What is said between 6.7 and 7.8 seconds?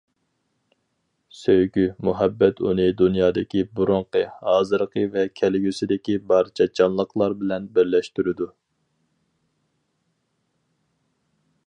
جانلىقلار بىلەن